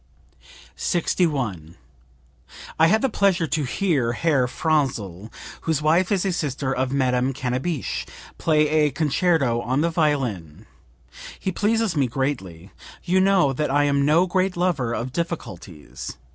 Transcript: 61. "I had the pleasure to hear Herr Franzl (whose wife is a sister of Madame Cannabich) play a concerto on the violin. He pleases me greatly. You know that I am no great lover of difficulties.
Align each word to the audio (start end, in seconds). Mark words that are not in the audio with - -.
61. 0.77 1.75
"I 2.79 2.87
had 2.87 3.03
the 3.03 3.07
pleasure 3.07 3.45
to 3.45 3.63
hear 3.65 4.13
Herr 4.13 4.47
Franzl 4.47 5.31
(whose 5.65 5.79
wife 5.83 6.11
is 6.11 6.25
a 6.25 6.31
sister 6.31 6.73
of 6.75 6.91
Madame 6.91 7.33
Cannabich) 7.33 8.07
play 8.39 8.67
a 8.67 8.89
concerto 8.89 9.61
on 9.61 9.81
the 9.81 9.91
violin. 9.91 10.65
He 11.39 11.51
pleases 11.51 11.95
me 11.95 12.07
greatly. 12.07 12.71
You 13.03 13.19
know 13.21 13.53
that 13.53 13.69
I 13.69 13.83
am 13.83 14.03
no 14.03 14.25
great 14.25 14.57
lover 14.57 14.91
of 14.91 15.13
difficulties. 15.13 16.17